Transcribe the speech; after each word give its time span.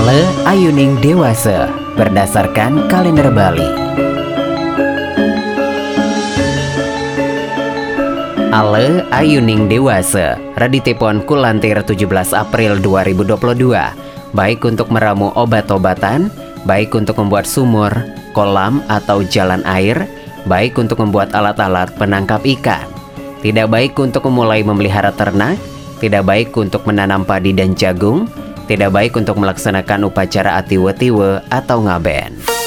Ale 0.00 0.24
Ayuning 0.48 0.96
Dewasa 1.04 1.68
berdasarkan 1.92 2.88
kalender 2.88 3.28
Bali. 3.28 3.68
Ale 8.48 9.04
Ayuning 9.12 9.68
Dewasa 9.68 10.40
Raditipon 10.56 11.20
Kulantir 11.28 11.84
17 11.84 12.00
April 12.32 12.80
2022 12.80 13.76
Baik 14.32 14.64
untuk 14.64 14.88
meramu 14.88 15.36
obat-obatan 15.36 16.32
Baik 16.64 16.96
untuk 16.96 17.20
membuat 17.20 17.44
sumur, 17.44 17.92
kolam 18.32 18.80
atau 18.88 19.20
jalan 19.20 19.60
air 19.68 20.08
Baik 20.48 20.80
untuk 20.80 20.96
membuat 21.04 21.36
alat-alat 21.36 21.92
penangkap 22.00 22.40
ikan 22.56 22.88
Tidak 23.44 23.68
baik 23.68 23.92
untuk 24.00 24.24
memulai 24.32 24.64
memelihara 24.64 25.12
ternak 25.12 25.60
Tidak 26.00 26.24
baik 26.24 26.56
untuk 26.56 26.88
menanam 26.88 27.20
padi 27.20 27.52
dan 27.52 27.76
jagung 27.76 28.39
tidak 28.70 28.94
baik 28.94 29.18
untuk 29.18 29.34
melaksanakan 29.42 30.06
upacara 30.06 30.62
atiwe-tiwe 30.62 31.42
atau 31.50 31.82
ngaben. 31.82 32.59